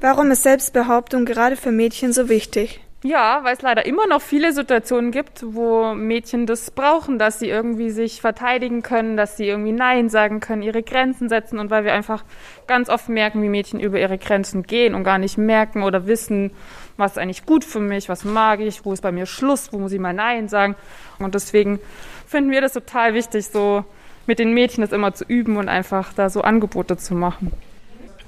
[0.00, 2.80] Warum ist Selbstbehauptung gerade für Mädchen so wichtig?
[3.02, 7.48] Ja, weil es leider immer noch viele Situationen gibt, wo Mädchen das brauchen, dass sie
[7.48, 11.84] irgendwie sich verteidigen können, dass sie irgendwie Nein sagen können, ihre Grenzen setzen und weil
[11.84, 12.24] wir einfach
[12.66, 16.52] ganz oft merken, wie Mädchen über ihre Grenzen gehen und gar nicht merken oder wissen,
[16.96, 19.78] was ist eigentlich gut für mich, was mag ich, wo ist bei mir Schluss, wo
[19.78, 20.74] muss ich mal Nein sagen.
[21.18, 21.78] Und deswegen
[22.26, 23.84] finden wir das total wichtig, so
[24.26, 27.52] mit den Mädchen das immer zu üben und einfach da so Angebote zu machen.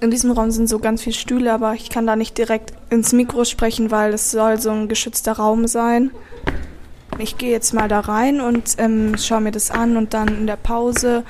[0.00, 3.12] In diesem Raum sind so ganz viele Stühle, aber ich kann da nicht direkt ins
[3.12, 6.12] Mikro sprechen, weil es soll so ein geschützter Raum sein.
[7.18, 10.46] Ich gehe jetzt mal da rein und ähm, schaue mir das an und dann in
[10.46, 11.24] der Pause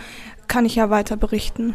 [0.49, 1.75] kann ich ja weiter berichten.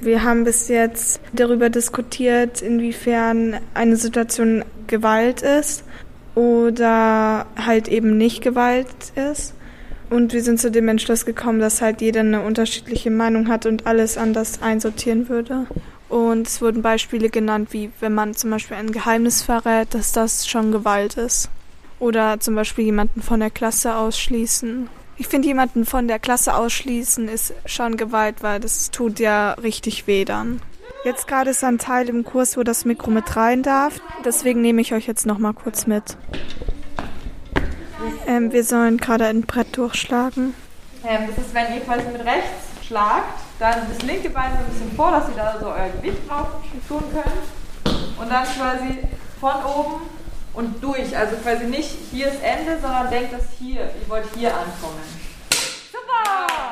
[0.00, 5.82] Wir haben bis jetzt darüber diskutiert, inwiefern eine Situation Gewalt ist
[6.34, 9.54] oder halt eben nicht Gewalt ist.
[10.10, 13.86] Und wir sind zu dem Entschluss gekommen, dass halt jeder eine unterschiedliche Meinung hat und
[13.86, 15.66] alles anders einsortieren würde.
[16.08, 20.46] Und es wurden Beispiele genannt, wie wenn man zum Beispiel ein Geheimnis verrät, dass das
[20.46, 21.48] schon Gewalt ist.
[21.98, 24.88] Oder zum Beispiel jemanden von der Klasse ausschließen.
[25.16, 30.06] Ich finde, jemanden von der Klasse ausschließen ist schon Gewalt, weil das tut ja richtig
[30.06, 30.60] weh dann.
[31.04, 34.00] Jetzt gerade ist ein Teil im Kurs, wo das Mikro mit rein darf.
[34.24, 36.16] Deswegen nehme ich euch jetzt noch mal kurz mit.
[38.26, 40.54] Ähm, wir sollen gerade ein Brett durchschlagen.
[41.06, 44.70] Ähm, das ist, wenn ihr quasi mit rechts schlagt, dann das linke Bein so ein
[44.70, 46.48] bisschen vor, dass ihr da so euer Gewicht drauf
[46.88, 48.16] tun könnt.
[48.18, 48.98] Und dann quasi
[49.40, 50.02] von oben
[50.54, 51.16] und durch.
[51.16, 53.82] Also quasi nicht hier ist Ende, sondern denkt das hier.
[53.82, 55.00] Ihr wollt hier ankommen.
[55.92, 56.70] Super!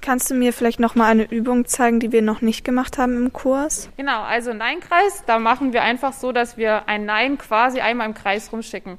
[0.00, 3.16] Kannst du mir vielleicht noch mal eine Übung zeigen, die wir noch nicht gemacht haben
[3.16, 3.88] im Kurs?
[3.96, 8.14] Genau, also Nein-Kreis, da machen wir einfach so, dass wir ein Nein quasi einmal im
[8.14, 8.98] Kreis rumschicken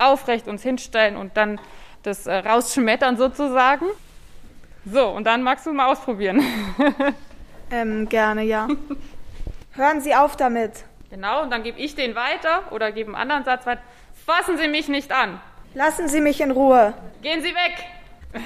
[0.00, 1.60] aufrecht uns hinstellen und dann
[2.02, 3.86] das äh, rausschmettern sozusagen.
[4.84, 6.42] So, und dann magst du mal ausprobieren.
[7.70, 8.68] ähm, gerne, ja.
[9.72, 10.84] Hören Sie auf damit.
[11.10, 13.82] Genau, und dann gebe ich den weiter oder gebe einen anderen Satz weiter.
[14.24, 15.40] Fassen Sie mich nicht an.
[15.74, 16.94] Lassen Sie mich in Ruhe.
[17.22, 17.84] Gehen Sie weg.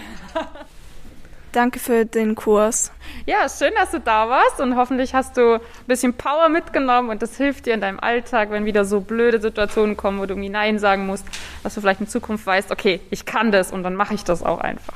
[1.53, 2.91] Danke für den Kurs.
[3.27, 7.23] Ja, schön, dass du da warst und hoffentlich hast du ein bisschen Power mitgenommen und
[7.23, 10.49] das hilft dir in deinem Alltag, wenn wieder so blöde Situationen kommen, wo du irgendwie
[10.49, 11.25] Nein sagen musst,
[11.65, 14.43] dass du vielleicht in Zukunft weißt, okay, ich kann das und dann mache ich das
[14.43, 14.95] auch einfach.